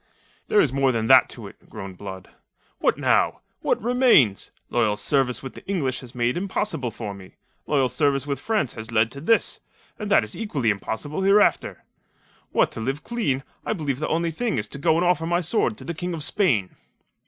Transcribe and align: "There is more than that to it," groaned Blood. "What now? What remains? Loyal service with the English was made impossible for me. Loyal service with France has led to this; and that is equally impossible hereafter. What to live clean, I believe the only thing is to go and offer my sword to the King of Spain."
"There 0.47 0.59
is 0.59 0.73
more 0.73 0.91
than 0.91 1.05
that 1.05 1.29
to 1.29 1.45
it," 1.45 1.69
groaned 1.69 1.99
Blood. 1.99 2.29
"What 2.79 2.97
now? 2.97 3.41
What 3.59 3.79
remains? 3.83 4.49
Loyal 4.71 4.97
service 4.97 5.43
with 5.43 5.53
the 5.53 5.63
English 5.67 6.01
was 6.01 6.15
made 6.15 6.37
impossible 6.37 6.89
for 6.89 7.13
me. 7.13 7.35
Loyal 7.67 7.87
service 7.87 8.25
with 8.25 8.39
France 8.39 8.73
has 8.73 8.91
led 8.91 9.11
to 9.11 9.21
this; 9.21 9.59
and 9.99 10.09
that 10.09 10.23
is 10.23 10.35
equally 10.35 10.71
impossible 10.71 11.21
hereafter. 11.21 11.83
What 12.51 12.71
to 12.71 12.79
live 12.79 13.03
clean, 13.03 13.43
I 13.63 13.73
believe 13.73 13.99
the 13.99 14.07
only 14.07 14.31
thing 14.31 14.57
is 14.57 14.65
to 14.69 14.79
go 14.79 14.97
and 14.97 15.05
offer 15.05 15.27
my 15.27 15.39
sword 15.39 15.77
to 15.77 15.83
the 15.83 15.93
King 15.93 16.15
of 16.15 16.23
Spain." 16.23 16.71